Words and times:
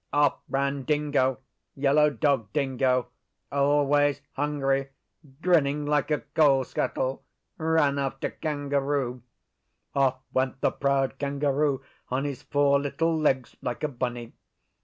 Off 0.11 0.39
ran 0.49 0.81
Dingo 0.81 1.37
Yellow 1.75 2.09
Dog 2.09 2.51
Dingo 2.53 3.09
always 3.51 4.19
hungry, 4.31 4.89
grinning 5.43 5.85
like 5.85 6.09
a 6.09 6.21
coal 6.33 6.63
scuttle, 6.63 7.23
ran 7.59 7.99
after 7.99 8.31
Kangaroo. 8.31 9.21
Off 9.93 10.15
went 10.33 10.59
the 10.59 10.71
proud 10.71 11.19
Kangaroo 11.19 11.83
on 12.09 12.25
his 12.25 12.41
four 12.41 12.79
little 12.81 13.15
legs 13.15 13.55
like 13.61 13.83
a 13.83 13.87
bunny. 13.87 14.33